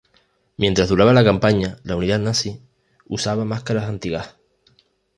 [0.57, 2.59] Mientras duraba la campaña, la unidad nazi
[3.05, 4.35] usaba máscaras antigás.